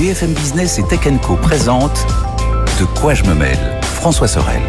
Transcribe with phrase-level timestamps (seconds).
[0.00, 2.06] BFM Business et Tech Co présente
[2.78, 4.62] De quoi je me mêle François Sorel.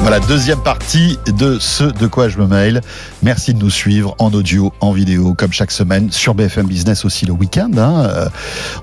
[0.00, 2.80] Voilà, deuxième partie de ce De quoi je me mail.
[3.22, 7.26] Merci de nous suivre en audio, en vidéo, comme chaque semaine, sur BFM Business aussi
[7.26, 7.70] le week-end.
[7.76, 8.06] Hein.
[8.06, 8.28] Euh,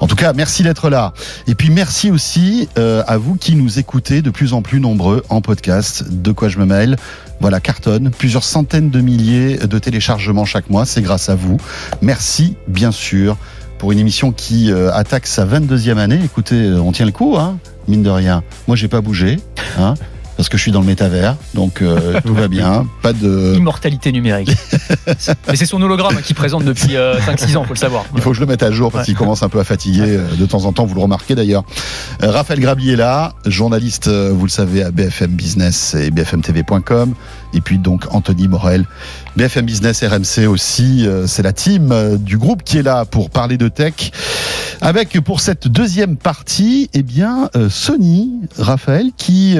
[0.02, 1.14] en tout cas, merci d'être là.
[1.48, 5.24] Et puis merci aussi euh, à vous qui nous écoutez de plus en plus nombreux
[5.30, 6.04] en podcast.
[6.12, 6.96] De quoi je me mail.
[7.42, 10.86] Voilà, cartonne, plusieurs centaines de milliers de téléchargements chaque mois.
[10.86, 11.58] C'est grâce à vous.
[12.04, 13.36] Merci, bien sûr,
[13.80, 16.20] pour une émission qui euh, attaque sa 22e année.
[16.24, 18.44] Écoutez, on tient le coup, hein, mine de rien.
[18.68, 19.40] Moi, j'ai pas bougé.
[19.80, 19.96] Hein
[20.40, 22.88] parce que je suis dans le métavers, donc euh, tout va bien.
[23.02, 24.50] Pas de immortalité numérique.
[25.50, 28.06] Mais c'est son hologramme qui présente depuis 5-6 euh, ans, faut le savoir.
[28.16, 30.16] Il faut que je le mette à jour parce qu'il commence un peu à fatiguer
[30.16, 30.86] euh, de temps en temps.
[30.86, 31.66] Vous le remarquez d'ailleurs.
[32.22, 37.16] Raphaël Grabi est là, journaliste, vous le savez, à BFM Business et BFMTV.com.
[37.54, 38.86] Et puis donc Anthony Morel,
[39.36, 41.06] BFM Business RMC aussi.
[41.28, 44.12] C'est la team du groupe qui est là pour parler de tech.
[44.82, 49.58] Avec pour cette deuxième partie, eh bien Sony, Raphaël, qui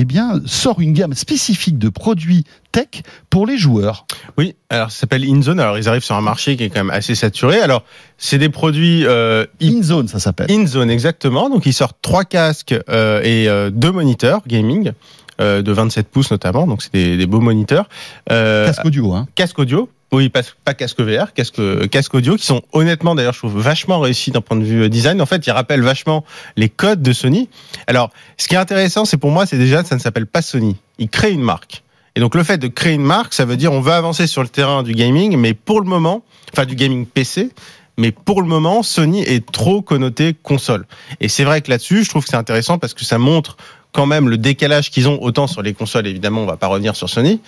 [0.00, 4.06] eh bien, sort une gamme spécifique de produits tech pour les joueurs.
[4.36, 5.58] Oui, alors ça s'appelle InZone.
[5.58, 7.58] Alors ils arrivent sur un marché qui est quand même assez saturé.
[7.58, 7.82] Alors
[8.16, 10.52] c'est des produits euh, InZone, ça s'appelle.
[10.52, 11.50] InZone, exactement.
[11.50, 14.92] Donc ils sortent trois casques euh, et euh, deux moniteurs gaming.
[15.40, 17.88] Euh, de 27 pouces notamment, donc c'est des, des, beaux moniteurs.
[18.26, 22.62] casque audio, hein Casque audio, oui, pas, pas casque VR, casque, casque audio, qui sont
[22.72, 25.20] honnêtement, d'ailleurs, je trouve vachement réussis d'un point de vue design.
[25.20, 26.24] En fait, ils rappellent vachement
[26.56, 27.50] les codes de Sony.
[27.86, 30.76] Alors, ce qui est intéressant, c'est pour moi, c'est déjà, ça ne s'appelle pas Sony.
[30.98, 31.82] Ils créent une marque.
[32.16, 34.42] Et donc, le fait de créer une marque, ça veut dire on va avancer sur
[34.42, 36.22] le terrain du gaming, mais pour le moment,
[36.54, 37.50] enfin, du gaming PC,
[37.98, 40.86] mais pour le moment, Sony est trop connoté console.
[41.20, 43.58] Et c'est vrai que là-dessus, je trouve que c'est intéressant parce que ça montre
[43.92, 46.94] quand même le décalage qu'ils ont autant sur les consoles évidemment on va pas revenir
[46.94, 47.40] sur Sony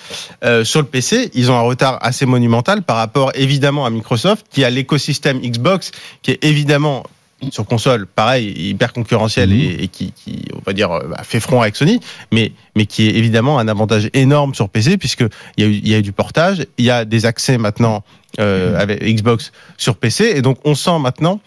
[0.45, 4.47] euh, sur le PC ils ont un retard assez monumental par rapport évidemment à Microsoft
[4.51, 7.05] qui a l'écosystème Xbox qui est évidemment
[7.51, 9.77] sur console, pareil, hyper concurrentiel mhm.
[9.81, 12.01] et, qui, qui, on va dire, bah, fait front avec Sony,
[12.33, 15.25] mais, mais qui est évidemment un avantage énorme sur PC puisque
[15.57, 17.57] il y a eu, il y a eu du portage, il y a des accès
[17.59, 18.05] maintenant
[18.39, 21.41] euh, avec Xbox sur PC et donc on sent maintenant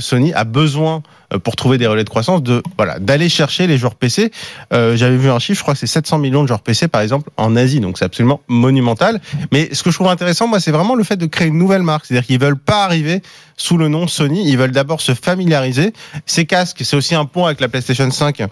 [0.00, 3.78] Sony a besoin euh, pour trouver des relais de croissance de voilà d'aller chercher les
[3.78, 4.30] joueurs PC.
[4.72, 7.00] Euh, J'avais vu un chiffre, je crois que c'est 700 millions de joueurs PC par
[7.00, 9.20] exemple en Asie, donc c'est absolument monumental.
[9.52, 11.82] Mais ce que je trouve intéressant, moi, c'est vraiment le fait de créer une nouvelle
[11.82, 13.22] marque, c'est-à-dire qu'ils veulent pas arriver
[13.56, 15.92] sous le nom Sony, ils veulent d'abord se familiariser.
[16.26, 18.42] Ces casques, c'est aussi un pont avec la PlayStation 5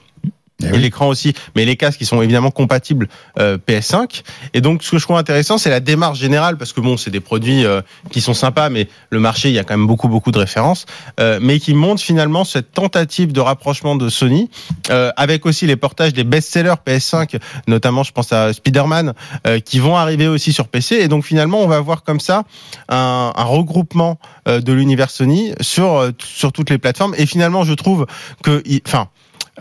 [0.63, 4.23] eh et, l'écran aussi, mais les casques qui sont évidemment compatibles euh, PS5.
[4.55, 7.11] Et donc, ce que je trouve intéressant, c'est la démarche générale, parce que bon, c'est
[7.11, 10.09] des produits euh, qui sont sympas, mais le marché, il y a quand même beaucoup,
[10.09, 10.87] beaucoup de références,
[11.19, 14.51] euh, mais qui montrent finalement cette tentative de rapprochement de Sony,
[14.91, 19.15] euh, avec aussi les portages des best-sellers PS5, notamment, je pense à Spider-Man,
[19.47, 20.97] euh, qui vont arriver aussi sur PC.
[20.97, 22.45] Et donc, finalement, on va voir comme ça
[22.89, 27.15] un, un regroupement de l'univers Sony sur sur toutes les plateformes.
[27.17, 28.07] Et finalement, je trouve
[28.43, 29.09] que, enfin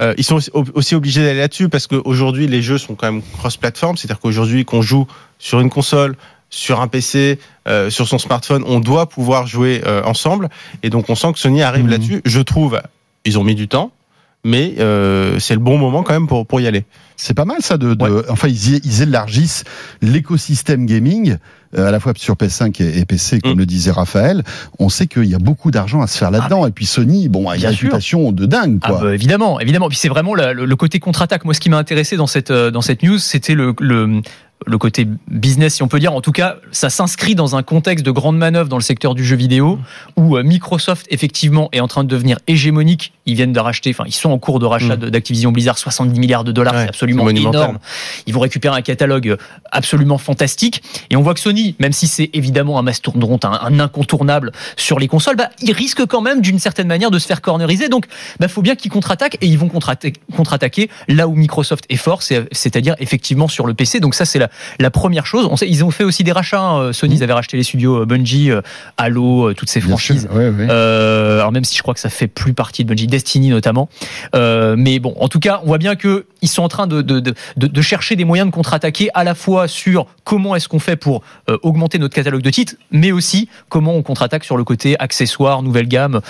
[0.01, 0.39] euh, ils sont
[0.73, 3.97] aussi obligés d'aller là-dessus parce qu'aujourd'hui, les jeux sont quand même cross-platform.
[3.97, 5.07] C'est-à-dire qu'aujourd'hui, qu'on joue
[5.39, 6.15] sur une console,
[6.49, 10.49] sur un PC, euh, sur son smartphone, on doit pouvoir jouer euh, ensemble.
[10.83, 11.89] Et donc, on sent que Sony arrive mmh.
[11.89, 12.21] là-dessus.
[12.25, 12.81] Je trouve,
[13.25, 13.91] ils ont mis du temps,
[14.43, 14.75] mais
[15.39, 16.85] c'est le bon moment quand même pour, pour y aller.
[17.17, 19.65] C'est pas mal ça de, de enfin ils, ils élargissent
[20.01, 21.37] l'écosystème gaming
[21.77, 23.59] euh, à la fois sur PS5 et, PC, comme mm.
[23.59, 24.43] le disait Raphaël.
[24.79, 26.63] On sait qu'il y a beaucoup d'argent à se faire là-dedans.
[26.63, 28.79] Ah, et puis Sony, bon, a une réputation de dingue.
[28.79, 28.97] Quoi.
[28.99, 29.87] Ah bah, évidemment, évidemment.
[29.87, 31.45] Puis c'est vraiment le, le, côté contre-attaque.
[31.45, 34.21] Moi, ce qui m'a intéressé dans cette euh, dans cette news, c'était le, le
[34.65, 36.13] le côté business, si on peut dire.
[36.13, 39.23] En tout cas, ça s'inscrit dans un contexte de grande manœuvre dans le secteur du
[39.23, 39.79] jeu vidéo,
[40.17, 43.13] où euh, Microsoft, effectivement, est en train de devenir hégémonique.
[43.29, 45.09] Ils viennent de racheter, enfin, ils sont en cours de rachat mm.
[45.09, 47.79] d'Activision Blizzard, 70 milliards de dollars, c'est absolument énorme.
[48.27, 49.37] Ils vont récupérer un catalogue
[49.71, 50.81] absolument fantastique.
[51.09, 54.99] Et on voit que Sony, même si c'est évidemment un mastodonte, un, un incontournable sur
[54.99, 57.89] les consoles, bah, il risque quand même, d'une certaine manière, de se faire corneriser.
[57.89, 58.05] Donc,
[58.39, 62.95] bah, faut bien qu'ils contre-attaquent, et ils vont contre-attaquer là où Microsoft est fort, c'est-à-dire
[62.99, 63.99] effectivement sur le PC.
[63.99, 65.47] Donc ça, c'est la, la première chose.
[65.49, 66.61] On sait, ils ont fait aussi des rachats.
[66.61, 66.93] Hein.
[66.93, 68.61] Sony, ils avaient racheté les studios euh, Bungie, euh,
[68.97, 70.27] Halo, euh, toutes ces franchises.
[70.31, 73.07] alors même si je crois que ça fait plus partie de Bungie,
[73.49, 73.89] Notamment.
[74.33, 77.19] mais bon, en tout cas, on voit bien que ils sont en train de, de,
[77.19, 80.95] de, de chercher des moyens de contre-attaquer à la fois sur comment est-ce qu'on fait
[80.95, 81.21] pour
[81.63, 85.87] augmenter notre catalogue de titres, mais aussi comment on contre-attaque sur le côté accessoires, nouvelle
[85.87, 86.21] gamme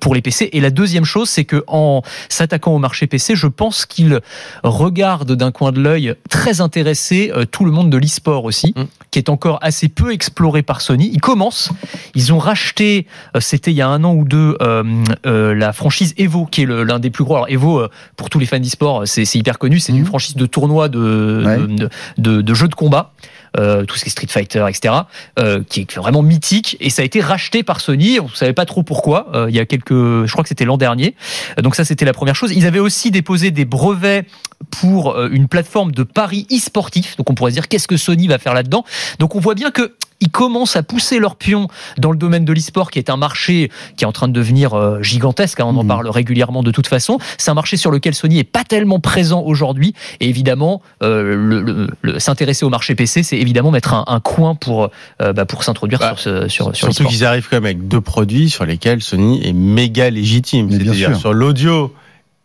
[0.00, 0.50] pour les PC.
[0.52, 4.20] Et la deuxième chose, c'est que en s'attaquant au marché PC, je pense qu'ils
[4.62, 8.84] regardent d'un coin de l'œil très intéressé tout le monde de l'e-sport aussi, mm.
[9.10, 11.10] qui est encore assez peu exploré par Sony.
[11.12, 11.70] Ils commencent,
[12.14, 14.82] ils ont racheté, euh, c'était il y a un an ou deux, euh,
[15.26, 17.36] euh, la franchise Evo, qui est l'un des plus gros.
[17.36, 17.86] Alors Evo,
[18.16, 19.80] pour tous les fans d'e-sport, c'est hyper hyper connue.
[19.80, 19.98] C'est Mhm.
[20.00, 21.56] une franchise de tournois de, Ouais.
[21.58, 21.88] de,
[22.18, 23.12] de- de jeux de combat.
[23.58, 24.92] Euh, tout ce qui est Street Fighter, etc.,
[25.38, 28.20] euh, qui est vraiment mythique, et ça a été racheté par Sony.
[28.20, 29.28] On ne savait pas trop pourquoi.
[29.34, 31.14] euh, il y a quelques, je crois que c'était l'an dernier.
[31.62, 32.52] Donc ça, c'était la première chose.
[32.54, 34.26] Ils avaient aussi déposé des brevets
[34.70, 37.16] pour une plateforme de paris e-sportif.
[37.16, 38.84] Donc on pourrait se dire qu'est-ce que Sony va faire là-dedans?
[39.20, 41.68] Donc on voit bien que ils commencent à pousser leurs pions
[41.98, 44.74] dans le domaine de l'e-sport, qui est un marché qui est en train de devenir
[44.74, 45.60] euh, gigantesque.
[45.60, 45.88] hein, on en Mhm.
[45.88, 47.18] parle régulièrement de toute façon.
[47.38, 49.94] C'est un marché sur lequel Sony est pas tellement présent aujourd'hui.
[50.20, 54.20] Et évidemment, euh, le, le- le- s'intéresser au marché PC, c'est évidemment mettre un, un
[54.20, 54.90] coin pour
[55.20, 57.86] euh, bah, pour s'introduire Bah, sur ce sur, sur Surtout qu'ils arrivent quand même avec
[57.88, 60.66] deux produits sur lesquels Sony est méga légitime.
[60.70, 61.20] Mais bien C'est-à-dire sûr.
[61.20, 61.94] sur l'audio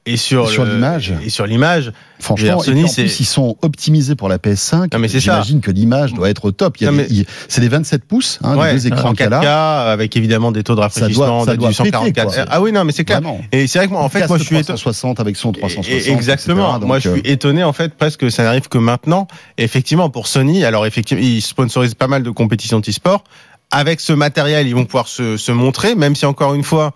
[0.08, 1.14] et sur, Et l'image.
[1.24, 1.92] Et sur l'image.
[2.20, 4.92] Franchement, et Sony, puis en plus, ils sont optimisés pour la PS5.
[4.94, 5.20] Non, mais ça.
[5.20, 6.78] J'imagine que l'image doit être au top.
[6.80, 8.88] Il y a Non, des- mais- il- C'est des 27 pouces, hein, ouais, les deux
[8.88, 9.92] écrans en qu'elle 4K, a.
[9.92, 12.30] avec évidemment des taux de Ça rafraîchissement doit- ça doit du 144.
[12.32, 12.52] péter, quoi.
[12.52, 13.22] ah oui, non, mais c'est clair.
[13.22, 13.42] Vraiment.
[13.52, 14.64] Et c'est vrai que moi, en fait, moi, je suis étonné.
[14.66, 16.08] 360 avec son 360.
[16.08, 16.72] Exactement.
[16.76, 16.86] etc.
[16.88, 19.28] Moi, je suis euh, étonné en fait presque que ça n'arrive que maintenant.
[19.58, 23.24] Et effectivement, pour Sony, alors effectivement, ils sponsorisent pas mal de compétitions de e-sport.
[23.74, 26.94] Avec ce matériel, ils vont pouvoir se, se montrer, même si encore une fois,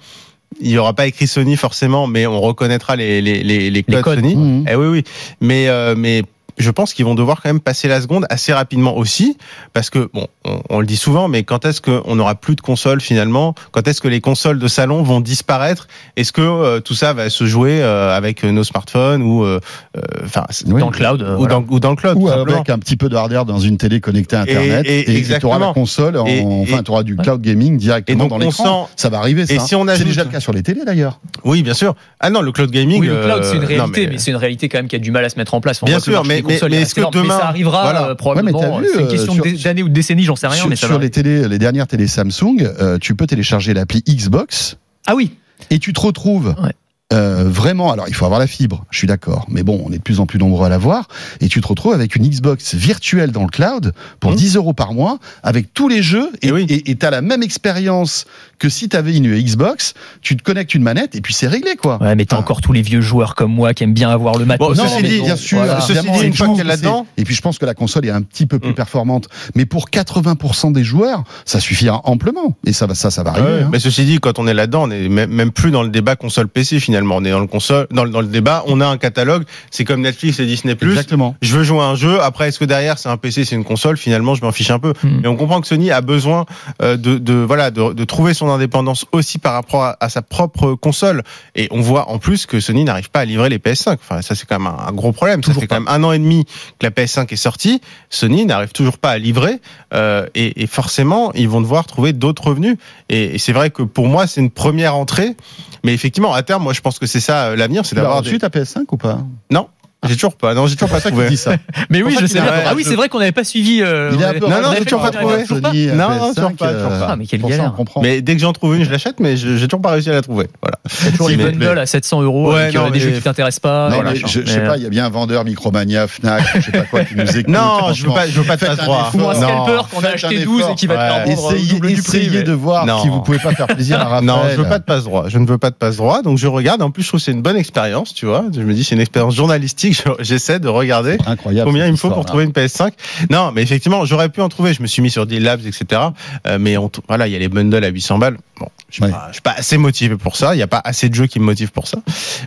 [0.60, 4.02] il n'y aura pas écrit Sony forcément, mais on reconnaîtra les, les, les, les codes,
[4.02, 4.20] codes.
[4.20, 4.36] Sony.
[4.36, 4.66] Mhm.
[4.70, 5.04] Eh oui, oui.
[5.42, 6.24] Mais, euh, mais
[6.58, 9.38] je pense qu'ils vont devoir quand même passer la seconde assez rapidement aussi,
[9.74, 12.62] parce que bon, on, on le dit souvent, mais quand est-ce qu'on n'aura plus de
[12.62, 13.56] consoles finalement?
[13.72, 15.88] Quand est-ce que les consoles de salon vont disparaître?
[16.16, 19.60] Est-ce que euh, tout ça va se jouer euh, avec nos smartphones ou euh,
[19.98, 20.80] euh, enfin Oui.
[20.80, 21.22] dans le cloud.
[21.22, 21.56] euh, ou, voilà.
[21.56, 24.00] dans, ou dans le cloud Ou avec un petit peu de hardware dans une télé
[24.00, 24.86] connectée à Internet.
[24.86, 25.60] Et- et Et tu auras exactement.
[25.68, 28.36] la console, en- Et- enfin, et- tu auras du cloud gaming directement Et donc, dans
[28.38, 28.86] on l'écran.
[28.88, 29.54] sent- Ça va arriver, ça.
[29.54, 31.20] Et si on C'est ajoute- déjà le cas sur les télés, d'ailleurs.
[31.44, 31.96] Oui, bien sûr.
[32.20, 33.02] Ah non, le cloud gaming.
[33.02, 34.96] Oui, le cloud, c'est une euh, réalité, non, mais, c'est une réalité quand même qui
[34.96, 35.82] a du mal à se mettre en place.
[35.84, 37.02] On Bien sûr, mais- consoles mais- est-ce que.
[37.02, 38.10] Mais demain- ça arrivera voilà.
[38.10, 38.60] euh, probablement.
[38.78, 40.88] Ouais, c'est une euh, question d'années ou de décennies, j'en sais rien, sur mais ça
[40.88, 41.02] sur va.
[41.02, 44.78] les télés, les dernières télé Samsung, euh, tu peux télécharger l'appli Xbox
[45.08, 45.32] Ah oui,
[45.70, 46.72] et tu te retrouves Ouais.
[47.14, 47.92] Euh, vraiment.
[47.92, 50.20] Alors, il faut avoir la fibre, je suis d'accord, mais bon, on est de plus
[50.20, 51.08] en plus nombreux à l'avoir.
[51.40, 54.38] Et tu te retrouves avec une Xbox virtuelle dans le cloud pour Mhm.
[54.38, 56.30] 10 euros par mois, avec tous les jeux.
[56.42, 56.66] Et Et oui.
[56.68, 58.26] tu as la même expérience
[58.58, 59.94] que si tu avais une Xbox.
[60.22, 62.02] Tu te connectes une manette et puis c'est réglé, quoi.
[62.02, 62.40] ouais, mais t'as Ah.
[62.40, 64.76] encore tous les vieux joueurs comme moi qui aiment bien avoir le matos.
[64.78, 65.82] Bon, Non, dit, bien sûr, voilà.
[65.82, 68.12] ceci dit, et une fois qu'elle là-dedans- Et puis je pense que la console est
[68.12, 68.76] un petit peu plus Mm.
[68.76, 69.28] performante.
[69.56, 72.56] Mais pour 80% des joueurs, ça suffira amplement.
[72.66, 73.48] Et ça, va- ça, ça va arriver.
[73.48, 73.70] Ouais, hein.
[73.72, 76.16] Mais ceci dit, quand on est là-dedans, on est même même plus dans le débat
[76.16, 76.95] console PC finalement.
[77.04, 78.64] On est dans le console, dans le, dans le débat.
[78.68, 79.44] On a un catalogue.
[79.72, 80.76] C'est comme Netflix et Disney+.
[80.82, 81.36] Exactement.
[81.42, 82.22] Je veux jouer à un jeu.
[82.22, 83.98] Après, est-ce que derrière c'est un PC, c'est une console?
[83.98, 84.94] Finalement, je m'en fiche un peu.
[85.04, 85.20] Hmm.
[85.22, 86.46] Mais on comprend que Sony a besoin
[86.82, 90.22] euh, de, de voilà de, de trouver son indépendance aussi par rapport à, à sa
[90.22, 91.24] propre console.
[91.56, 93.94] Et on voit en plus que Sony n'arrive pas à livrer les PS5.
[93.94, 95.42] Enfin, ça c'est quand même un, un gros problème.
[95.42, 95.76] Toujours ça fait pas.
[95.76, 96.46] quand même un an et demi
[96.80, 97.82] que la PS5 est sortie.
[98.10, 99.60] Sony n'arrive toujours pas à livrer.
[99.94, 102.78] Euh, et, et forcément, ils vont devoir trouver d'autres revenus.
[103.10, 105.36] Et, et c'est vrai que pour moi, c'est une première entrée.
[105.84, 108.20] Mais effectivement, à terme, moi, je pense que c'est ça euh, l'avenir, c'est d'avoir.
[108.20, 108.40] reçu Des...
[108.40, 109.20] ta PS5 ou pas?
[109.50, 109.68] Non,
[110.08, 110.54] j'ai toujours pas.
[110.54, 111.30] Non, j'ai toujours pas trouvé.
[111.30, 111.54] dit ça.
[111.90, 112.52] Mais oui, je sais bien.
[112.66, 113.82] Ah oui, c'est vrai qu'on n'avait pas suivi.
[113.82, 115.12] euh, Il est on un avait- peu Non, non, on avait j'ai fait toujours pas
[115.12, 115.42] trouvé.
[115.44, 117.08] toujours pas Sony, Non, non, PS5, toujours pas, toujours pas.
[117.10, 117.72] Ah, mais quelle pour ça, galère.
[117.74, 118.02] on comprend.
[118.02, 120.14] Mais dès que j'en trouve une, je l'achète, mais je- j'ai toujours pas réussi à
[120.14, 120.48] la trouver.
[120.62, 120.78] Voilà.
[121.02, 122.92] Il y a toujours les Mais- bundles à 700 euros Ouais, avec euh, non, des
[122.92, 123.90] mais- jeux qui t'intéressent pas.
[123.90, 124.28] Non, et mais machin.
[124.28, 126.72] je, je sais Mais, pas, il y a bien un vendeur Micromania, Fnac, je sais
[126.72, 127.48] pas quoi qui nous écoute.
[127.48, 129.12] Non, je veux pas, je veux pas de Faites passe un droit.
[129.14, 129.34] Ou un effort.
[129.34, 129.48] Non.
[129.66, 130.76] scalper qu'on a Faites acheté un 12 et effort.
[130.76, 131.08] qui va te Ouais.
[131.08, 132.18] faire vendre au Essayez, double du prix.
[132.18, 133.02] essayez mais- de voir Non.
[133.02, 134.26] si vous pouvez pas faire plaisir à Raphaël.
[134.26, 135.26] Non, je veux pas de passe droit.
[135.28, 136.22] Je ne veux pas de passe droit.
[136.22, 136.82] Donc je regarde.
[136.82, 138.46] En plus, je trouve que c'est une bonne expérience, tu vois.
[138.54, 139.95] Je me dis, c'est une expérience journalistique.
[139.96, 141.18] Je- J'essaie de regarder.
[141.26, 141.68] Incroyable.
[141.70, 142.92] Combien il me faut pour trouver une PS5
[143.30, 144.74] Non, mais effectivement, j'aurais pu en trouver.
[144.74, 146.02] Je me suis mis sur des labs, etc.
[146.48, 148.38] Euh, mais on, voilà, il y a les bundles à 800 balles.
[148.60, 149.12] Bon, je suis, Ouais.
[149.12, 150.54] pas, je suis pas assez motivé pour ça.
[150.54, 151.98] Il n'y a pas assez de jeux qui me motivent pour ça.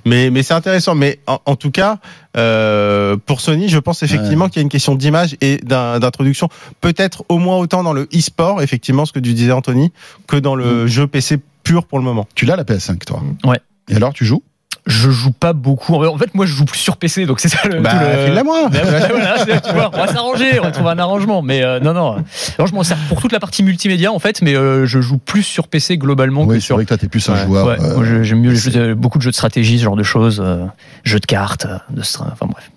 [0.05, 0.95] Mais, mais c'est intéressant.
[0.95, 1.99] Mais en, en tout cas,
[2.37, 6.49] euh, pour Sony, je pense effectivement qu'il y a une question d'image et d'introduction.
[6.81, 9.93] Peut-être au moins autant dans le e-sport, effectivement, ce que tu disais Anthony,
[10.27, 12.27] que dans le jeu PC pur pour le moment.
[12.35, 13.23] Tu l'as la PS5, toi?
[13.45, 13.59] Ouais.
[13.91, 14.43] Et alors, tu joues?
[14.91, 15.95] Je joue pas beaucoup.
[16.03, 17.81] En fait, moi, je joue plus sur PC, donc c'est ça le.
[17.81, 18.69] Bah, tout le- file-la moi.
[18.71, 21.43] Voilà, voilà, c'est- tu vois, on va s'arranger, on va trouver un arrangement.
[21.43, 22.25] Mais euh, non, non.
[22.59, 25.19] Alors, je m'en sers pour toute la partie multimédia en fait, mais euh, je joue
[25.19, 26.77] plus sur PC globalement Oui, que c'est sur.
[26.77, 27.45] vrai que toi, t'es plus un Ouais.
[27.45, 27.67] joueur.
[27.67, 29.95] Ouais, euh, j'aime mieux les c'est- jeux de- beaucoup de jeux de stratégie, ce genre
[29.97, 30.65] de choses, euh,
[31.05, 32.71] jeux de cartes, de enfin bref.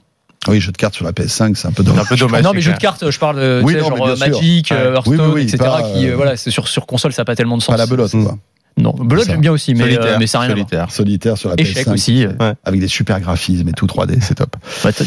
[0.47, 2.09] Oui, jeu de cartes sur la PS5, c'est un peu C'est un dommage.
[2.09, 2.43] peu dommage.
[2.43, 4.17] non, c'est mais jeux de cartes, je parle de Oui, tu sais, non, genre.
[4.17, 4.77] Magic, Ouais.
[4.95, 5.57] Hearthstone, Oui, oui, oui, etc.
[5.59, 7.73] pas, qui, euh, voilà, c'est sur sur console, ça n'a pas tellement de sens.
[7.73, 8.37] Pas la belote, quoi.
[8.77, 9.23] Non, ça.
[9.25, 10.51] j'aime bien aussi, mais Solitaire, euh, mais ça n'a rien.
[10.53, 10.67] à voir.
[10.69, 10.91] solitaire.
[10.91, 11.93] Solitaire sur la Échec PS5.
[11.93, 12.25] aussi.
[12.25, 12.53] euh.
[12.63, 14.55] Avec des super graphismes et tout 3D, c'est top.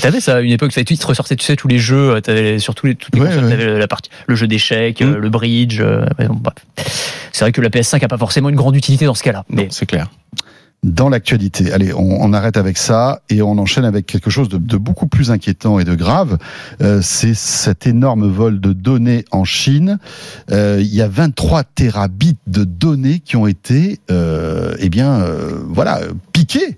[0.01, 2.21] T'avais ça à une époque, ça tu te ressortais, tu sais, tous les jeux, euh,
[2.21, 3.51] t'avais sur tous les, toutes les Ouais, consoles, ouais.
[3.51, 5.19] t'avais la partie, le jeu d'échecs, euh, Mm.
[5.19, 5.79] le bridge.
[5.81, 6.05] euh.
[7.33, 9.45] C'est vrai que la PS5 a pas forcément une grande utilité dans ce cas-là.
[9.49, 10.09] Non, Mais c'est clair.
[10.85, 15.07] Dans l'actualité, allez, on, arrête avec ça et on enchaîne avec quelque chose de, beaucoup
[15.07, 16.37] plus inquiétant et de grave.
[16.83, 19.99] Euh, c'est cet énorme vol de données en Chine.
[20.51, 25.59] Euh, il y a 23 terabits de données qui ont été, euh, eh bien, euh,
[25.67, 26.01] voilà.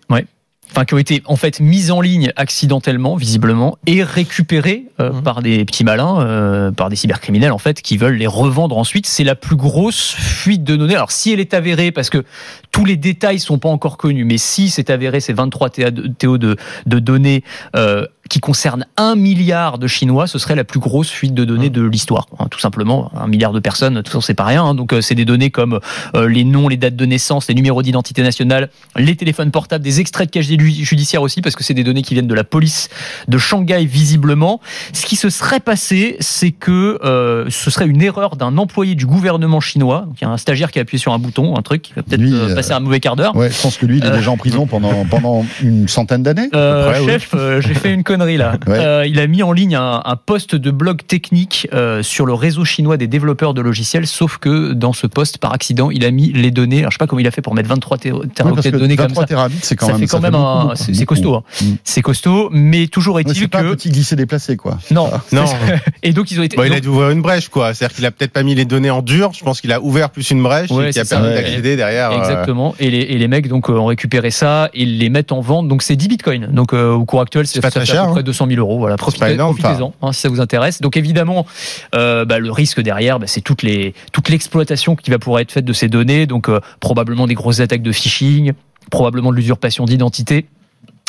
[0.09, 0.25] Ouais.
[0.71, 5.23] Enfin qui ont été en fait mises en ligne accidentellement, visiblement, et récupérées euh, Mhm.
[5.23, 9.07] par des petits malins, euh, par des cybercriminels en fait, qui veulent les revendre ensuite.
[9.07, 10.95] C'est la plus grosse fuite de données.
[10.97, 12.25] Alors si elle est avérée, parce que
[12.73, 16.09] tous les détails sont pas encore connus, mais si c'est avéré, ces 23 TA de-
[16.09, 16.57] TO de,
[16.87, 17.43] de données
[17.75, 21.71] euh, qui concernent un milliard de Chinois, ce serait la plus grosse fuite de données
[21.71, 22.27] de l'histoire.
[22.39, 24.65] hein, tout simplement, un milliard de personnes, tout ça c'est pas rien.
[24.65, 24.75] hein.
[24.75, 25.81] donc euh, c'est des données comme
[26.15, 30.01] euh, les noms, les dates de naissance, les numéros d'identité nationale, les téléphones portables, des
[30.01, 32.45] extraits de casier ju- judiciaire aussi, parce que c'est des données qui viennent de la
[32.45, 32.89] police
[33.29, 34.61] de Shanghai visiblement.
[34.93, 39.07] Ce qui se serait passé, c'est que euh, ce serait une erreur d'un employé du
[39.07, 40.05] gouvernement chinois.
[40.07, 41.93] Donc il y a un stagiaire qui a appuyé sur un bouton, un truc qui
[41.95, 43.37] va peut-être Lui, passer un mauvais quart d'heure.
[43.37, 46.49] Ouais, je pense que lui, il est déjà en prison pendant, pendant une centaine d'années.
[46.53, 47.07] Oui.
[47.07, 48.57] chef, j'ai fait une connerie là.
[48.67, 48.79] Ouais.
[48.79, 52.35] Euh, il a mis en ligne un, un post de blog technique euh, sur le
[52.35, 56.11] réseau chinois des développeurs de logiciels, sauf que dans ce post, par accident, il a
[56.11, 56.81] mis les données.
[56.81, 58.71] Alors je sais pas comment il a fait pour mettre 23 téra- Oui, parce teraoctets
[58.71, 59.27] que de données comme 23 ça.
[59.27, 60.01] terabits, c'est quand ça même.
[60.01, 61.35] fait quand même un, beaucoup, c'est costaud.
[61.35, 61.43] hein.
[61.61, 61.65] Mm.
[61.85, 64.79] C'est costaud, mais toujours est-il c'est pas un que petit glissé déplacé, quoi.
[64.91, 65.11] non.
[65.33, 65.45] Non.
[66.03, 66.57] Et donc ils ont été.
[66.57, 67.75] Bon, il a dû ouvrir une brèche, quoi.
[67.75, 69.33] C'est-à-dire qu'il a peut-être pas mis les données en dur.
[69.35, 72.11] Je pense qu'il a ouvert plus une brèche Ouais, et qui a permis d'accéder derrière.
[72.13, 72.75] euh, Exactement.
[72.79, 75.69] Et les, et les mecs donc ont récupéré ça et les mettent en vente.
[75.69, 76.47] Donc c'est 10 bitcoins.
[76.53, 78.15] Donc euh, au cours actuel, c'est C'est pas très fait à cher, peu hein.
[78.15, 78.79] près 200 000 euros.
[78.79, 80.81] Voilà, pas profitez, profitez-en hein, si ça vous intéresse.
[80.81, 81.47] Donc évidemment,
[81.95, 85.53] euh, bah, le risque derrière, bah, c'est toute les toute l'exploitation qui va pouvoir être
[85.53, 86.27] faite de ces données.
[86.27, 88.53] Donc euh, probablement des grosses attaques de phishing,
[88.91, 90.47] probablement de l'usurpation d'identité.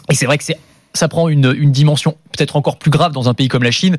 [0.09, 0.57] Et c'est vrai que c'est
[0.93, 3.97] ça prend une, une dimension peut-être encore plus grave dans un pays comme la Chine,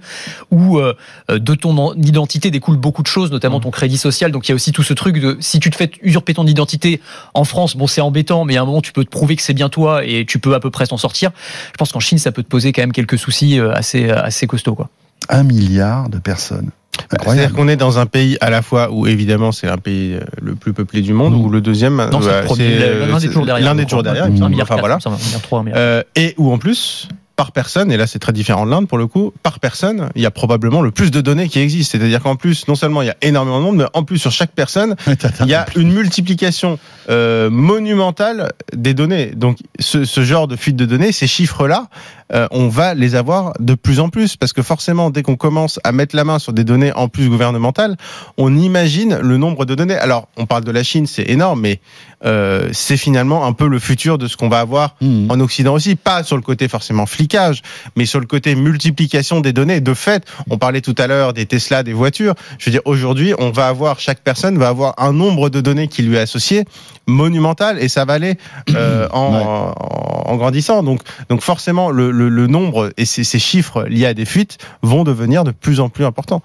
[0.50, 0.94] où euh,
[1.30, 4.30] euh, de ton en- identité découle beaucoup de choses, notamment ton crédit social.
[4.32, 6.46] Donc il y a aussi tout ce truc de si tu te fais usurper ton
[6.46, 7.00] identité
[7.34, 9.54] en France, bon c'est embêtant, mais à un moment tu peux te prouver que c'est
[9.54, 11.30] bien toi et tu peux à peu près t'en sortir.
[11.72, 14.46] Je pense qu'en Chine ça peut te poser quand même quelques soucis euh, assez assez
[14.46, 14.88] costauds quoi.
[15.28, 16.70] Un milliard de personnes.
[17.10, 20.20] C'est-à-dire qu'on est dans un pays à la fois où évidemment c'est un pays euh,
[20.42, 21.40] le plus peuplé du monde, Mm.
[21.40, 23.66] ou le deuxième, euh, le premier, c'est- l'un des toujours derrière.
[23.66, 24.28] l'un des toujours derrière.
[24.28, 24.48] Mm.
[24.48, 25.00] milliard Enfin quatre, voilà.
[25.00, 25.78] ça milliard milliard.
[25.78, 28.98] Euh, et où en plus, par personne, et là c'est très différent de l'Inde pour
[28.98, 31.96] le coup, par personne, il y a probablement le plus de données qui existent.
[31.96, 34.32] C'est-à-dire qu'en plus, non seulement il y a énormément de monde, mais en plus sur
[34.32, 34.96] chaque personne,
[35.40, 36.78] il y a une multiplication
[37.10, 39.30] euh, monumentale des données.
[39.36, 41.86] Donc ce, ce genre de fuite de données, ces chiffres-là,
[42.32, 45.80] euh, on va les avoir de plus en plus parce que forcément, dès qu'on commence
[45.84, 47.96] à mettre la main sur des données en plus gouvernementales,
[48.36, 49.96] on imagine le nombre de données.
[49.96, 51.80] Alors, on parle de la Chine, c'est énorme, mais
[52.24, 55.30] euh, c'est finalement un peu le futur de ce qu'on va avoir Mmh.
[55.30, 57.62] en Occident aussi, pas sur le côté forcément flicage,
[57.96, 59.80] mais sur le côté multiplication des données.
[59.80, 62.34] De fait, on parlait tout à l'heure des Tesla, des voitures.
[62.58, 65.88] Je veux dire, aujourd'hui, on va avoir, chaque personne va avoir un nombre de données
[65.88, 66.64] qui lui est associé
[67.08, 68.38] monumental et ça va aller
[68.74, 69.42] euh, en, Ouais.
[69.42, 70.82] en, en grandissant.
[70.82, 74.58] Donc, donc forcément, le, le, le nombre et ces, ces chiffres liés à des fuites
[74.82, 76.42] vont devenir de plus en plus importants.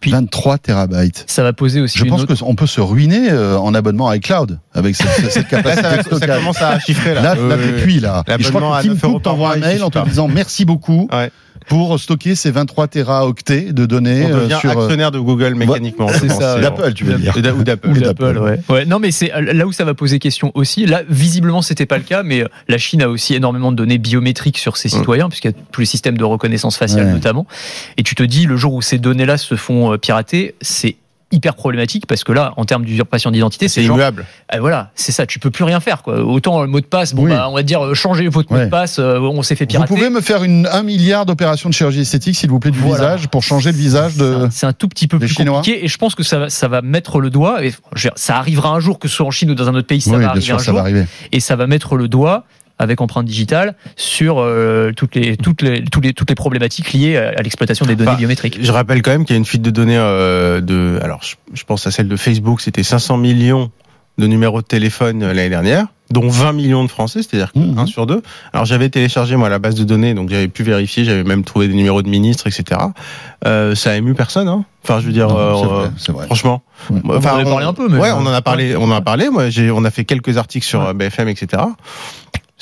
[0.00, 1.24] Puis- 23 terabytes.
[1.28, 2.34] Ça va poser aussi Je une pense autre...
[2.34, 6.18] qu'on peut se ruiner euh, en abonnement iCloud avec cette, cette Là, capacité ça, de
[6.18, 7.22] ça commence à chiffrer là.
[7.22, 8.24] Là, là, Euh, t'es cuit, là.
[8.26, 9.90] Et je crois l'abonnement que à Tim 9 euros Cook t'envoie un il mail en
[9.90, 11.30] te disant merci beaucoup Ouais.
[11.68, 15.54] Pour stocker ces 23 téraoctets de données On euh, devient sur euh, actionnaire de Google
[15.54, 16.08] mécaniquement.
[16.08, 17.32] C'est ça, C'est- d'Apple, tu veux dire.
[17.36, 17.88] Ou d'a- ou d'Apple.
[17.88, 18.24] Ou Ou d'Apple.
[18.24, 18.60] d'Apple, ouais.
[18.68, 18.84] ouais.
[18.86, 20.86] Non, mais c'est là où ça va poser question aussi.
[20.86, 23.98] Là, visiblement, c'était pas le cas, mais euh, la Chine a aussi énormément de données
[23.98, 24.92] biométriques sur ses Mm.
[24.98, 27.12] citoyens, puisqu'il y a tous les systèmes de reconnaissance faciale Ouais.
[27.12, 27.46] notamment.
[27.96, 30.96] Et tu te dis, le jour où ces données-là se font euh, pirater, c'est
[31.32, 34.26] hyper problématique parce que là, en termes d'usurpation d'identité, C'est immuable.
[34.54, 36.20] euh, voilà, c'est ça, tu peux plus rien faire, quoi.
[36.24, 37.30] Autant le mot de passe, bon, Oui.
[37.30, 39.68] bah, on va dire, euh, changez votre mot de passe, euh, on s'est fait Vous
[39.70, 39.94] pirater.
[39.94, 43.14] pouvez me faire une, un milliard d'opérations de chirurgie esthétique, s'il vous plaît, du Voilà.
[43.16, 44.48] visage, pour changer le visage de...
[44.50, 46.66] C'est un- tout petit peu plus Chinois compliqué et je pense que ça va, ça
[46.68, 47.62] va mettre le doigt.
[47.64, 49.68] Et je veux dire, ça arrivera un jour que ce soit en Chine ou dans
[49.68, 51.04] un autre pays, ça oui, va arriver sûr, un ça jour va arriver.
[51.32, 52.44] et ça va mettre le doigt
[52.80, 57.16] avec empreinte digitale sur euh, toutes les toutes les toutes les toutes les problématiques liées
[57.16, 58.58] à, l'exploitation des données Enfin, biométriques.
[58.60, 60.98] Je rappelle quand même qu'il y a une fuite de données euh, de.
[61.02, 63.70] Alors, je, je pense à celle de Facebook, c'était 500 millions
[64.18, 67.78] de numéros de téléphone euh, l'année dernière, dont 20 millions de Français, c'est-à-dire Mhm.
[67.78, 68.22] un sur deux.
[68.52, 71.68] Alors, j'avais téléchargé moi la base de données, donc j'avais pu vérifier, j'avais même trouvé
[71.68, 72.80] des numéros de ministres, etc.
[73.46, 74.64] Euh, ça a ému personne, hein.
[74.84, 76.26] Enfin, je veux dire, Non, euh, vrai, vrai.
[76.26, 76.62] franchement.
[76.90, 77.00] Ouais.
[77.04, 79.00] On en avait parlé un peu, mais- ouais, on en a parlé, on en a
[79.02, 79.28] parlé.
[79.30, 81.62] Moi, j'ai, on a fait quelques articles sur BFM, etc.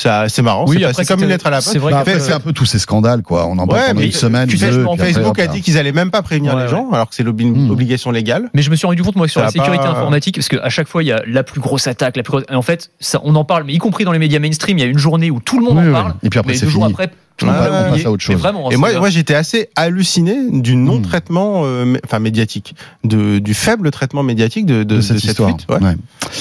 [0.01, 0.65] Ça, c'est marrant.
[0.69, 1.71] Oui, c'est comme une lettre à la poste.
[1.73, 3.47] c'est vrai Bah, après, c'est un peu tous ces scandales, quoi.
[3.47, 5.13] On en parle Ouais, pendant mais une semaine, tu sais, deux, je pense puis après,
[5.13, 7.47] Facebook a dit qu'ils allaient même pas prévenir Ouais, les gens, alors que c'est l'obli-
[7.51, 8.13] Hmm.
[8.13, 8.49] légale.
[8.55, 10.69] Mais je me suis rendu compte moi sur Ça la sécurité pas- informatique parce qu'à
[10.69, 12.45] chaque fois il y a la plus grosse attaque, la plus grosse...
[12.51, 14.81] et en fait ça, on en parle, mais y compris dans les médias mainstream, il
[14.83, 15.93] y a une journée où tout le monde Oui, en oui.
[15.93, 16.15] parle.
[16.23, 16.93] Et puis après, mais c'est deux jours fini.
[16.95, 17.11] après,
[17.43, 17.53] On, ouais,
[17.91, 18.37] passe à autre chose.
[18.37, 20.85] vraiment, Et moi, moi j'étais assez halluciné du Hmm.
[20.85, 25.51] non-traitement, euh, mé- enfin médiatique, de, du faible traitement médiatique de, de, cette cette histoire.
[25.51, 25.67] fuite.
[25.69, 25.77] ouais.
[25.79, 25.97] Ouais.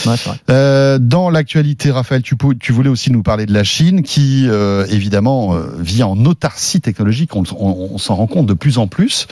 [0.05, 0.37] Ouais, c'est vrai.
[0.49, 4.85] Euh, dans l'actualité, Raphaël, tu, tu voulais aussi nous parler de la Chine qui, euh,
[4.89, 7.35] évidemment, euh, vit en autarcie technologique.
[7.35, 9.27] On, on- on s'en rend compte de plus en plus.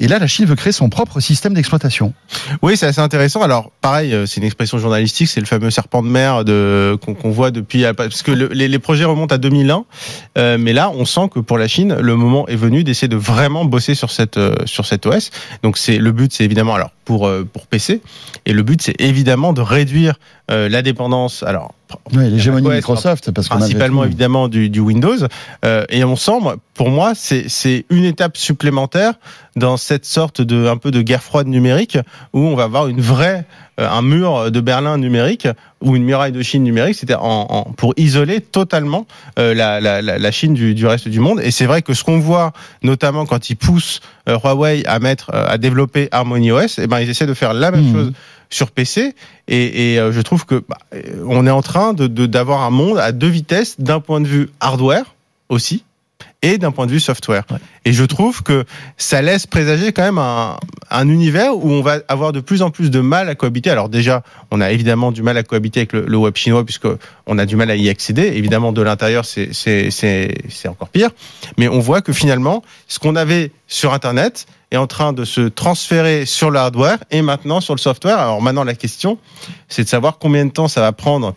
[0.00, 2.12] Et là, la Chine veut créer son propre système d'exploitation.
[2.62, 3.42] Oui, c'est assez intéressant.
[3.42, 7.14] Alors, pareil, euh, c'est une expression journalistique, c'est le fameux serpent de mer de qu'on
[7.14, 9.84] qu'on voit depuis parce que le- les, les projets remontent à 2001,
[10.38, 13.16] euh, mais là, on sent que pour la Chine, le moment est venu d'essayer de
[13.16, 15.30] vraiment bosser sur cette euh, sur OS.
[15.62, 18.00] Donc, c'est le but, c'est évidemment alors pour euh, pour PC,
[18.46, 20.18] et le but, c'est évidemment de réduire
[20.50, 21.42] euh, la dépendance.
[21.42, 21.74] Alors,
[22.12, 25.16] Ouais, l'hégémonie Microsoft, parce que principalement évidemment du, du Windows.
[25.64, 26.32] Euh, et on sent,
[26.74, 29.14] pour moi, c'est c'est une étape supplémentaire
[29.56, 31.96] dans cette sorte de un peu de guerre froide numérique
[32.34, 33.46] où on va avoir une vraie
[33.80, 35.48] euh, un mur de Berlin numérique
[35.80, 39.06] ou une muraille de Chine numérique, c'était en, en- pour isoler totalement
[39.38, 41.40] euh, la, la, la, Chine du, du reste du monde.
[41.42, 42.52] Et c'est vrai que ce qu'on voit,
[42.82, 47.00] notamment quand ils poussent euh, Huawei à mettre euh, à développer Harmony OS, eh ben
[47.00, 47.92] ils essaient de faire la même Mhm.
[47.94, 48.12] chose
[48.50, 49.14] sur PC.
[49.48, 52.62] Et, et, euh, je trouve que bah, euh, on est en train de de- d'avoir
[52.62, 55.14] un monde à deux vitesses d'un point de vue hardware
[55.48, 55.84] aussi
[56.42, 57.44] et d'un point de vue software.
[57.50, 57.58] Ouais.
[57.84, 58.64] Et je trouve que
[58.96, 60.56] ça laisse présager quand même un,
[60.90, 63.70] un univers où on va avoir de plus en plus de mal à cohabiter.
[63.70, 66.86] Alors déjà, on a évidemment du mal à cohabiter avec le, le web chinois puisque
[67.26, 68.32] on a du mal à y accéder.
[68.36, 71.10] Évidemment, de l'intérieur, c'est encore pire.
[71.56, 75.40] Mais on voit que finalement, ce qu'on avait sur Internet est en train de se
[75.42, 78.18] transférer sur le hardware et maintenant sur le software.
[78.18, 79.18] Alors maintenant, la question,
[79.68, 81.34] c'est de savoir combien de temps ça va prendre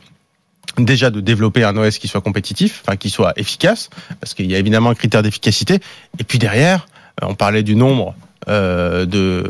[0.78, 3.90] déjà de développer un OS qui soit compétitif, enfin qui soit efficace,
[4.20, 5.80] parce qu'il y a évidemment un critère d'efficacité.
[6.20, 6.88] Et puis derrière,
[7.22, 8.16] euh, on parlait du nombre
[8.48, 9.44] euh, de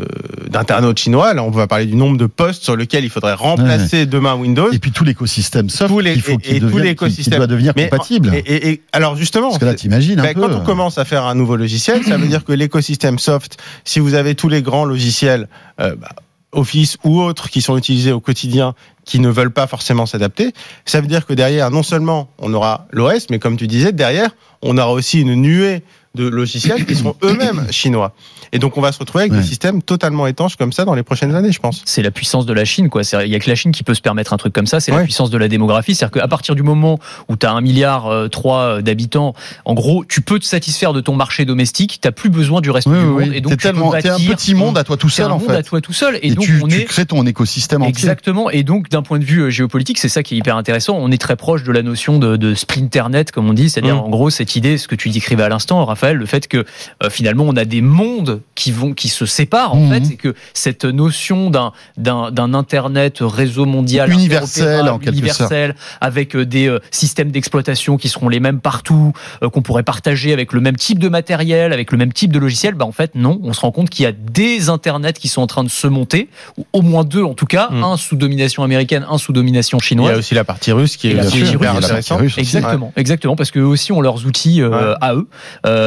[0.49, 1.33] d'internautes chinois.
[1.33, 4.69] Là, on va parler du nombre de postes sur lesquels il faudrait remplacer demain Windows.
[4.71, 7.37] Et puis tout l'écosystème soft, Tous les- il faut et- qu'il et tout devienne- l'écosystème.
[7.37, 8.33] doit devenir Mais- compatible.
[8.35, 10.41] Et, et- et- alors justement, Parce que là, t'imagines un ben, peu.
[10.41, 13.99] quand on commence à faire un nouveau logiciel, ça veut dire que l'écosystème soft, si
[14.01, 15.47] vous avez tous les grands logiciels,
[15.79, 16.09] euh, bah,
[16.53, 18.73] Office ou autres qui sont utilisés au quotidien,
[19.05, 20.53] qui ne veulent pas forcément s'adapter,
[20.85, 24.31] ça veut dire que derrière, non seulement on aura l'OS, mais comme tu disais, derrière,
[24.61, 25.83] on aura aussi une nuée
[26.15, 28.13] de logiciels qui seront eux-mêmes chinois.
[28.53, 29.39] Et donc on va se retrouver avec Ouais.
[29.39, 31.83] des systèmes totalement étanches comme ça dans les prochaines années, je pense.
[31.85, 33.01] c'est la puissance de la Chine, quoi.
[33.23, 34.79] Il y a que la Chine qui peut se permettre un truc comme ça.
[34.81, 35.95] C'est la puissance de la démographie.
[35.95, 36.99] C'est-à-dire qu'à partir du moment
[37.29, 40.99] où tu as un milliard euh, trois d'habitants, en gros, tu peux te satisfaire de
[40.99, 41.99] ton marché domestique.
[42.01, 43.33] T'as plus besoin du reste Oui, du oui, monde.
[43.35, 45.39] Et donc tu peux tellement, t'es un petit monde à toi tout seul un en
[45.39, 45.63] monde à fait.
[45.63, 46.17] toi tout seul.
[46.21, 47.89] Et, Et donc tu, on tu est crées ton écosystème entier.
[47.91, 48.49] Exactement.
[48.49, 50.97] Et donc, d'un point de vue euh, géopolitique, c'est ça qui est hyper intéressant.
[50.99, 53.99] On est très proche de la notion de, de splinternet, comme on dit, c'est-à-dire Mm.
[53.99, 56.57] en gros cette idée, ce que tu décrivais à l'instant, Raphaël, le fait que
[57.03, 59.89] euh, finalement on a des mondes qui vont, qui se séparent en Mhm.
[60.05, 65.13] fait, et que cette notion d'un d'un d'un internet réseau mondial Universel, interopérable, en quelque
[65.13, 69.83] universel, avec euh, des euh, systèmes d'exploitation qui seront les mêmes partout, euh, qu'on pourrait
[69.83, 72.91] partager avec le même type de matériel, avec le même type de logiciel, bah en
[72.91, 75.63] fait non, on se rend compte qu'il y a des internets qui sont en train
[75.63, 77.83] de se monter, ou au moins deux en tout cas, Mm.
[77.83, 80.15] un sous domination américaine, un sous domination Il y chinoise.
[80.15, 82.39] a aussi la partie russe qui est la russe, la russe aussi.
[82.39, 84.95] Exactement, exactement, parce qu'eux aussi ont leurs outils euh, Ouais.
[85.01, 85.27] à eux.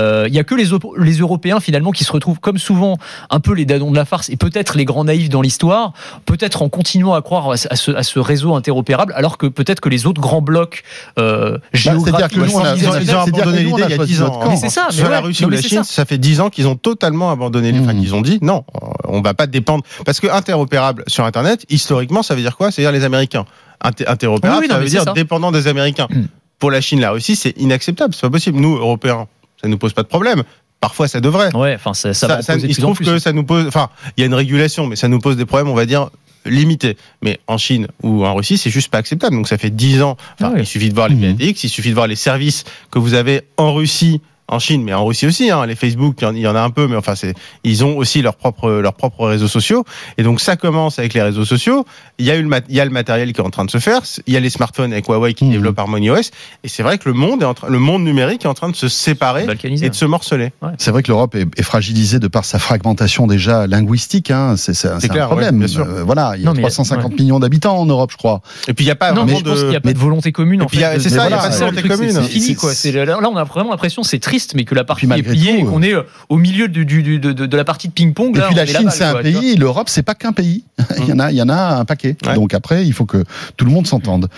[0.04, 2.98] Euh, Il y a que les, Op- les Européens finalement qui se retrouvent comme souvent
[3.30, 5.92] un peu les dadons de la farce et peut-être les grands naïfs dans l'histoire,
[6.26, 10.06] peut-être en continuant à croire à ce, à réseau interopérable, alors que peut-être que les
[10.06, 10.82] autres grands blocs
[11.18, 14.32] euh, géographiques, Bah, c'est-à-dire Ils ont, ils abandonné l'idée il y a choisi 10 notre
[14.32, 14.40] ans.
[14.40, 14.50] camp.
[14.50, 15.92] Mais c'est ça, mais la Russie ou la Chine, ça.
[15.94, 16.04] ça.
[16.04, 17.80] fait 10 ans qu'ils ont totalement abandonné les.
[17.80, 18.00] Enfin, Mhm.
[18.00, 18.64] qu'ils ont dit non,
[19.08, 19.84] on va pas dépendre.
[20.04, 22.70] Parce que interopérable sur Internet, historiquement, ça veut dire quoi?
[22.70, 23.44] C'est-à-dire les Américains.
[23.82, 25.12] Inter- interopérable, Oui, oui, non, ça veut dire ça.
[25.12, 26.06] dépendant des Américains.
[26.10, 26.28] Mhm.
[26.58, 28.14] Pour la Chine, la Russie, c'est inacceptable.
[28.14, 28.58] C'est pas possible.
[28.58, 29.26] Nous, Européens,
[29.60, 30.42] ça nous pose pas de problème.
[30.80, 31.54] Parfois, ça devrait.
[31.56, 33.06] Ouais, enfin ça, ça, Ça- ça- il se trouve plus.
[33.06, 33.66] que ça nous pose.
[33.66, 36.10] Enfin, il y a une régulation, mais ça nous pose des problèmes, on va dire
[36.46, 36.98] limités.
[37.22, 39.34] Mais en Chine ou en Russie, c'est juste pas acceptable.
[39.34, 40.18] Donc ça fait 10 ans.
[40.38, 41.38] Enfin, Ah il suffit de voir les Mhm.
[41.38, 44.20] PATX, il suffit de voir les services que vous avez en Russie.
[44.46, 46.54] En Chine, mais en Russie aussi, hein, les Facebook, il y en- il y en
[46.54, 47.32] a un peu, mais enfin, c'est,
[47.64, 49.84] ils ont aussi leurs propres, leurs propres réseaux sociaux.
[50.18, 51.86] Et donc, ça commence avec les réseaux sociaux.
[52.18, 53.64] Il y a eu le, mat- il y a le matériel qui est en train
[53.64, 54.02] de se faire.
[54.26, 55.50] Il y a les smartphones avec Huawei qui Mhm.
[55.52, 56.30] développent Harmony OS.
[56.62, 58.68] Et c'est vrai que le monde est en train, le monde numérique est en train
[58.68, 60.52] de se séparer et de se morceler.
[60.76, 64.30] C'est vrai que l'Europe est, est fragilisée de par sa fragmentation déjà linguistique.
[64.30, 64.56] Hein.
[64.58, 65.54] C'est, c'est un, c'est un clair, problème.
[65.54, 65.86] ouais, bien sûr.
[65.86, 68.42] Euh, voilà, il y a Non, mais- 350 millions d'habitants en Europe, je crois.
[68.68, 69.80] Et puis, il n'y a pas Non, vraiment mais je pense qu'il n'y de, a
[69.80, 70.60] pas de volonté commune.
[70.62, 72.12] En fait, c'est ça, il y a pas de volonté commune.
[72.12, 72.72] c'est- fini, quoi.
[73.06, 75.64] Là, on a vraiment l'impression, c'est triste, mais que la partie est malgré pliée et
[75.64, 78.34] qu'on est euh, au milieu du, du- du- de, la partie de ping-pong.
[78.36, 79.54] Et là, puis la Chine, c'est un pays.
[79.56, 80.64] L'Europe, c'est pas qu'un pays.
[80.98, 82.16] il y en a, il y en a un paquet.
[82.26, 82.34] Ouais.
[82.34, 83.22] Donc après, il faut que
[83.56, 84.28] tout le monde s'entende.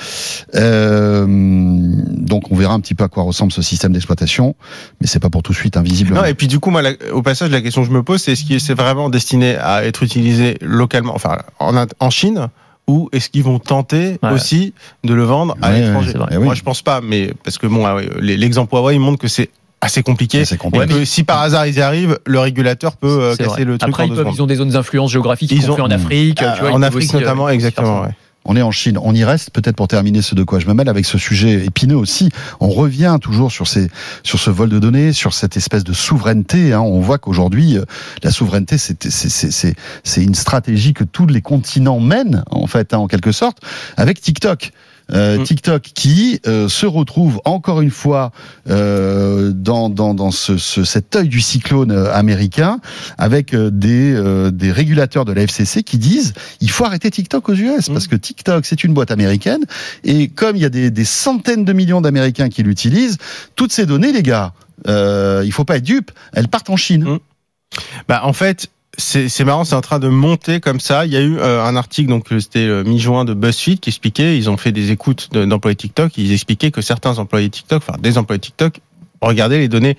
[0.54, 4.54] Euh, donc on verra un petit peu à quoi ressemble ce système d'exploitation,
[5.00, 6.14] mais c'est pas pour tout de suite invisible.
[6.14, 8.20] Non, et puis du coup, moi, la- au passage, la question que je me pose,
[8.22, 12.48] c'est est-ce que c'est vraiment destiné à être utilisé localement, enfin, en, en Chine,
[12.88, 14.30] ou est-ce qu'ils vont tenter Ouais.
[14.30, 14.72] aussi
[15.04, 16.12] de le vendre à Ouais, l'étranger?
[16.30, 16.56] Eh Moi, oui.
[16.56, 20.02] je pense pas, mais parce que bon, ah l'exemple Huawei il montre que c'est assez
[20.02, 20.44] compliqué.
[20.44, 20.84] C'est compliqué.
[20.84, 23.64] Et que si par hasard ils y arrivent, le régulateur peut euh, C'est casser vrai.
[23.64, 25.70] le truc Après, en ils, deux peuvent- ils ont des zones d'influence géographiques, Ils ils
[25.70, 26.42] ont- en Afrique.
[26.42, 28.02] Euh, tu vois, ils en Afrique aussi, euh, notamment, exactement.
[28.02, 28.08] ouais.
[28.48, 30.72] On est en Chine, on y reste peut-être pour terminer ce de quoi je me
[30.72, 32.28] mêle avec ce sujet épineux aussi.
[32.60, 33.88] On revient toujours sur ces
[34.22, 36.72] sur ce vol de données, sur cette espèce de souveraineté.
[36.72, 36.80] hein.
[36.80, 37.84] On voit qu'aujourd'hui, euh,
[38.22, 42.68] la souveraineté, c'est c'est c'est c'est c'est une stratégie que tous les continents mènent en
[42.68, 43.58] fait, hein, en quelque sorte,
[43.96, 44.70] avec TikTok.
[45.12, 45.44] Euh, Mm.
[45.44, 48.32] TikTok qui euh, se retrouve encore une fois
[48.68, 52.80] euh, dans, dans, dans ce, ce- cet œil du cyclone euh, américain
[53.16, 57.48] avec euh, des, euh, des régulateurs de la FCC qui disent il faut arrêter TikTok
[57.48, 59.62] aux US parce que TikTok c'est une boîte américaine
[60.02, 63.18] et comme il y a des, des centaines de millions d'Américains qui l'utilisent,
[63.54, 64.54] toutes ces données les gars,
[64.88, 67.04] euh, il faut pas être dupe, elles partent en Chine.
[67.04, 67.18] Mm.
[68.08, 71.06] Bah, en fait, c'est marrant, c'est en train de monter comme ça.
[71.06, 73.90] Il y a eu euh, un article, donc euh, c'était euh, mi-juin de BuzzFeed, qui
[73.90, 77.82] expliquait, ils ont fait des écoutes de- d'employés TikTok, ils expliquaient que certains employés TikTok,
[77.87, 78.80] enfin des employés TikTok,
[79.20, 79.96] regardaient les données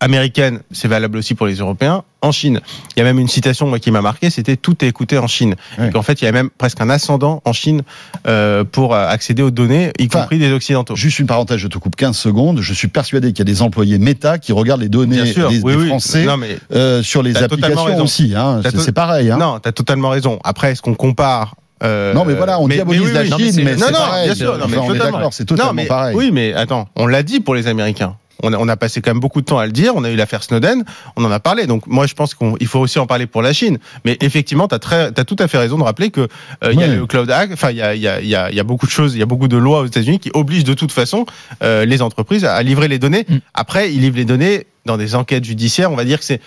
[0.00, 2.60] américaines, c'est valable aussi pour les Européens, en Chine.
[2.96, 5.26] Il y a même une citation moi qui m'a marqué, c'était tout est écouté en
[5.26, 5.54] Chine.
[5.78, 5.88] Ouais.
[5.88, 7.82] Et qu'en fait, il y a même presque un ascendant en Chine
[8.26, 10.96] euh, pour euh, accéder aux données, y Enfin, compris des occidentaux.
[10.96, 12.60] Juste une parenthèse, je te coupe 15 secondes.
[12.60, 15.60] Je suis persuadé qu'il y a des employés Meta qui regardent les données sûr, des,
[15.60, 15.86] oui, des oui.
[15.88, 18.34] Français Non, mais euh, sur les applications aussi.
[18.36, 18.62] Hein.
[18.76, 19.30] C'est pareil.
[19.30, 19.36] Hein.
[19.38, 20.38] non, t'as totalement raison.
[20.44, 23.30] Après, est-ce qu'on compare euh, Non, mais voilà, on diabolise oui, la oui.
[23.30, 24.26] non, mais Chine, mais non, non, pareil.
[24.26, 25.18] bien sûr, non, mais Enfin, on est totalement.
[25.18, 26.16] d'accord, c'est totalement non, mais, pareil.
[26.16, 28.16] Oui, mais attends, on l'a dit pour les Américains.
[28.42, 29.94] On a, on a passé quand même beaucoup de temps à le dire.
[29.96, 30.84] On a eu l'affaire Snowden,
[31.16, 31.66] on en a parlé.
[31.66, 33.78] Donc moi, je pense qu'il faut aussi en parler pour la Chine.
[34.04, 36.22] Mais effectivement, tu as, as tout à fait raison de rappeler que
[36.64, 37.52] euh, il y a le Cloud Act.
[37.52, 38.90] Enfin, il y a, il y, a, il y, a, il y a beaucoup de
[38.90, 41.26] choses, il y a beaucoup de lois aux États-Unis qui obligent de toute façon
[41.62, 43.26] euh, les entreprises à livrer les données.
[43.28, 43.36] Mm.
[43.54, 45.92] Après, ils livrent les données dans des enquêtes judiciaires.
[45.92, 46.40] On va dire que c'est,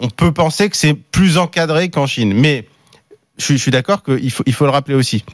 [0.00, 2.32] on peut penser que c'est plus encadré qu'en Chine.
[2.34, 2.66] Mais
[3.38, 5.24] je suis, je suis d'accord qu'il faut, il faut le rappeler aussi.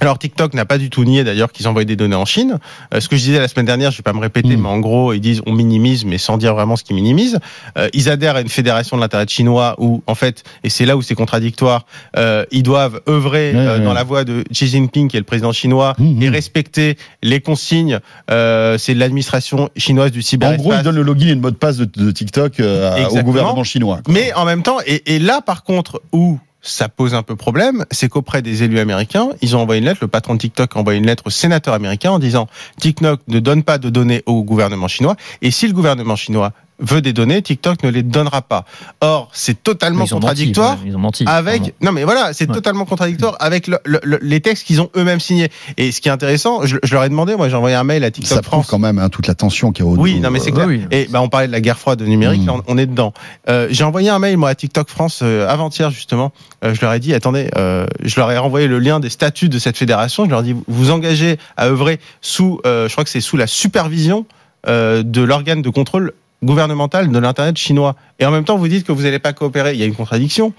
[0.00, 2.58] Alors TikTok n'a pas du tout nié d'ailleurs qu'ils envoyaient des données en Chine.
[2.94, 4.60] Euh, ce que je disais la semaine dernière, je vais pas me répéter, Mm.
[4.62, 7.38] mais en gros ils disent on minimise, mais sans dire vraiment ce qu'ils minimisent.
[7.78, 10.96] Euh, ils adhèrent à une fédération de l'internet chinois où en fait, et c'est là
[10.96, 15.16] où c'est contradictoire, euh, ils doivent œuvrer euh, dans la voie de Xi Jinping qui
[15.16, 16.22] est le président chinois Mhm.
[16.22, 18.00] et respecter les consignes.
[18.30, 20.62] Euh, c'est de l'administration chinoise du En cyberespace.
[20.62, 23.22] gros, ils donnent le login et le mot de passe de, de TikTok euh, au
[23.22, 24.00] gouvernement chinois.
[24.04, 24.12] quoi.
[24.12, 27.84] Mais en même temps, et, et là par contre, où ça pose un peu problème,
[27.90, 30.78] c'est qu'auprès des élus américains, ils ont envoyé une lettre, le patron de TikTok a
[30.78, 32.48] envoyé une lettre au sénateur américain en disant
[32.80, 37.00] TikTok ne donne pas de données au gouvernement chinois, et si le gouvernement chinois veut
[37.00, 38.64] des données, TikTok ne les donnera pas.
[39.00, 40.72] Or, c'est totalement Ils ont contradictoire.
[40.72, 41.24] menti, ouais, Ils ont menti.
[41.26, 41.74] Avec Pardon.
[41.80, 42.54] non mais voilà c'est Ouais.
[42.54, 46.08] totalement contradictoire avec le- le- le- les textes qu'ils ont eux-mêmes signés et ce qui
[46.08, 48.42] est intéressant je, je leur ai demandé moi j'ai envoyé un mail à TikTok Ça
[48.42, 50.50] France quand même hein, toute la tension qu'il y a au oui, non, mais c'est
[50.50, 50.66] euh, clair.
[50.66, 50.86] oui, oui.
[50.90, 52.46] Et bah, on parlait de la guerre froide numérique, Mm.
[52.46, 53.12] là, on, est dedans.
[53.48, 56.32] Euh, J'ai envoyé un mail moi à TikTok France euh, avant-hier justement.
[56.64, 59.48] Euh, je leur ai dit, attendez, euh, je leur ai renvoyé le lien des statuts
[59.48, 60.24] de cette fédération.
[60.26, 63.20] Je leur ai dit, vous vous engagez à œuvrer sous, euh, je crois que c'est
[63.20, 64.26] sous la supervision
[64.68, 67.96] euh, de l'organe de contrôle gouvernemental de l'internet chinois.
[68.18, 69.72] Et en même temps, vous dites que vous n'allez pas coopérer.
[69.72, 70.52] Il y a une contradiction.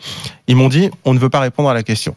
[0.47, 2.15] Ils m'ont dit, on ne veut pas répondre à la question.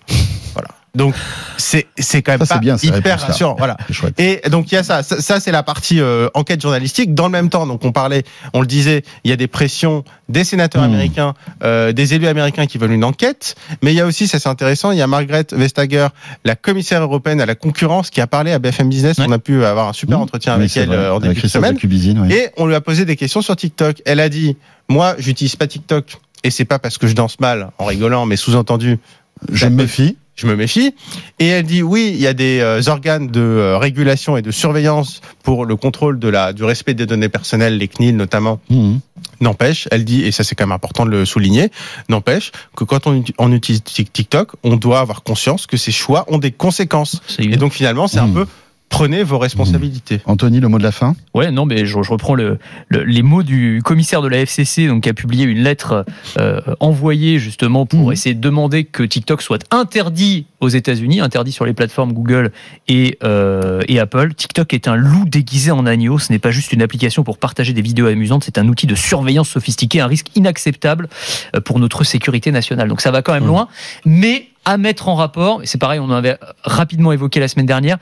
[0.54, 0.68] Voilà.
[0.94, 1.14] Donc
[1.56, 3.54] c'est c'est quand même Ça, pas bien, hyper rassurant.
[3.56, 3.76] Voilà.
[4.18, 7.14] Et donc il y a ça, ça, ça, c'est la partie euh, enquête journalistique.
[7.14, 8.24] Dans le même temps, donc on parlait,
[8.54, 10.86] on le disait, il y a des pressions des sénateurs Hmm.
[10.86, 14.38] américains, euh, des élus américains qui veulent une enquête, mais il y a aussi, ça
[14.40, 16.08] c'est intéressant, il y a Margaret Vestager,
[16.44, 19.18] la commissaire européenne à la concurrence, qui a parlé à BFM Business.
[19.18, 19.26] Ouais.
[19.28, 20.22] On a pu avoir un super Mmh.
[20.22, 20.96] entretien Oui, avec elle vrai.
[20.96, 21.76] euh, en Avec début de semaine.
[21.82, 22.32] Oui.
[22.32, 24.02] Et on lui a posé des questions sur TikTok.
[24.06, 24.56] Elle a dit,
[24.88, 26.18] moi, j'utilise pas TikTok.
[26.42, 28.98] Et c'est pas parce que je danse mal en rigolant, mais sous-entendu,
[29.52, 30.16] Je me méfie.
[30.36, 30.94] je me méfie.
[31.38, 34.50] Et elle dit oui, il y a des euh, organes de euh, régulation et de
[34.50, 38.60] surveillance pour le contrôle de la, du respect des données personnelles, les CNIL notamment.
[38.70, 39.00] Mhm.
[39.42, 41.70] N'empêche, elle dit, et ça c'est quand même important de le souligner,
[42.10, 45.92] n'empêche que quand on, uti- on utilise Tik- TikTok, on doit avoir conscience que ces
[45.92, 47.22] choix ont des conséquences.
[47.38, 48.34] Et donc finalement, c'est un Hmm.
[48.34, 48.46] peu
[48.90, 50.20] prenez vos responsabilités.
[50.26, 53.22] Anthony, le mot de la fin Ouais, non, mais je, je reprends le, le- les
[53.22, 56.04] mots du commissaire de la FCC, donc qui a publié une lettre
[56.38, 58.12] euh, envoyée justement pour Mhm.
[58.12, 62.50] essayer de demander que TikTok soit interdit aux États-Unis, interdit sur les plateformes Google
[62.88, 64.34] et, euh, et Apple.
[64.34, 66.18] TikTok est un loup déguisé en agneau.
[66.18, 68.94] Ce n'est pas juste une application pour partager des vidéos amusantes, c'est un outil de
[68.96, 71.08] surveillance sophistiqué, un risque inacceptable
[71.56, 72.88] euh, pour notre sécurité nationale.
[72.88, 73.48] Donc ça va quand même Mhm.
[73.48, 73.68] loin,
[74.04, 77.66] mais à mettre en rapport, et c'est pareil, on en avait rapidement évoqué la semaine
[77.66, 77.98] dernière,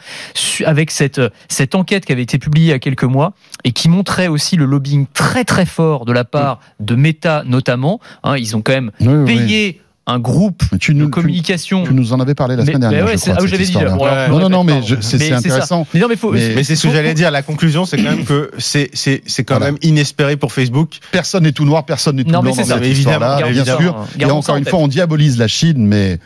[0.66, 3.33] avec cette, cette enquête qui avait été publiée il y a quelques mois
[3.64, 8.00] et qui montrait aussi le lobbying très très fort de la part de Meta notamment.
[8.22, 9.24] Hein, ils ont quand même Oui, oui, oui.
[9.24, 11.85] payé un groupe Mais tu de nous, communication.
[11.85, 13.04] tu nous en avais parlé la Mais- semaine mais dernière.
[13.07, 15.87] ouais, je c'est- crois, ah, j'avais dit, bon, non, non, non, mais c'est Mais intéressant.
[15.92, 16.33] Mais non, mais faut.
[16.33, 17.31] Mais- Mais c'est ce que j'allais dire.
[17.31, 19.72] La conclusion, c'est quand même que c'est c'est c'est quand Voilà.
[19.72, 20.96] même inespéré pour Facebook.
[21.12, 23.37] Personne n'est tout noir, personne n'est tout Non, mais blanc c'est dans cette Mais évidemment,
[23.50, 24.07] bien sûr.
[24.18, 26.18] Et encore en une fois, on diabolise la Chine, mais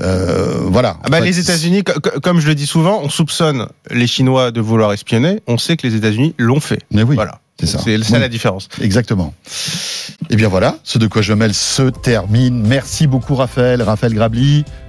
[0.00, 0.98] euh, voilà.
[1.04, 4.50] Ah bah, les États-Unis, co- co- comme je le dis souvent, on soupçonne les Chinois
[4.50, 5.40] de vouloir espionner.
[5.46, 6.80] On sait que les États-Unis l'ont fait.
[6.92, 7.14] Mais oui.
[7.16, 7.40] Voilà.
[7.60, 7.78] C'est ça.
[7.82, 8.20] C'est Oui.
[8.20, 8.68] la différence.
[8.80, 9.34] Exactement.
[10.30, 12.64] Et bien voilà, ce de quoi je mêle se termine.
[12.64, 14.64] Merci beaucoup Raphaël, Raphaël Grabli.